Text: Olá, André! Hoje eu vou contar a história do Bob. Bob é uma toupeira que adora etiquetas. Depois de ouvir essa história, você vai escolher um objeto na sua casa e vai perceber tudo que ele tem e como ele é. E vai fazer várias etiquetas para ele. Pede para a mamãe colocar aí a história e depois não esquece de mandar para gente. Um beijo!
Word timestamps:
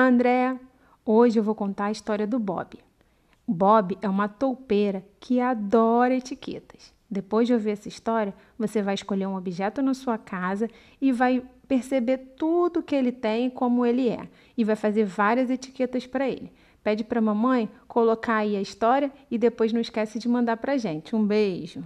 Olá, 0.00 0.08
André! 0.08 0.58
Hoje 1.04 1.38
eu 1.38 1.42
vou 1.42 1.54
contar 1.54 1.84
a 1.84 1.90
história 1.90 2.26
do 2.26 2.38
Bob. 2.38 2.78
Bob 3.46 3.98
é 4.00 4.08
uma 4.08 4.28
toupeira 4.28 5.04
que 5.20 5.40
adora 5.40 6.14
etiquetas. 6.14 6.94
Depois 7.10 7.46
de 7.46 7.52
ouvir 7.52 7.72
essa 7.72 7.86
história, 7.86 8.32
você 8.58 8.80
vai 8.80 8.94
escolher 8.94 9.26
um 9.26 9.36
objeto 9.36 9.82
na 9.82 9.92
sua 9.92 10.16
casa 10.16 10.70
e 11.02 11.12
vai 11.12 11.44
perceber 11.68 12.16
tudo 12.38 12.82
que 12.82 12.94
ele 12.94 13.12
tem 13.12 13.48
e 13.48 13.50
como 13.50 13.84
ele 13.84 14.08
é. 14.08 14.26
E 14.56 14.64
vai 14.64 14.74
fazer 14.74 15.04
várias 15.04 15.50
etiquetas 15.50 16.06
para 16.06 16.26
ele. 16.26 16.50
Pede 16.82 17.04
para 17.04 17.18
a 17.18 17.22
mamãe 17.22 17.68
colocar 17.86 18.36
aí 18.36 18.56
a 18.56 18.62
história 18.62 19.12
e 19.30 19.36
depois 19.36 19.70
não 19.70 19.82
esquece 19.82 20.18
de 20.18 20.30
mandar 20.30 20.56
para 20.56 20.78
gente. 20.78 21.14
Um 21.14 21.26
beijo! 21.26 21.84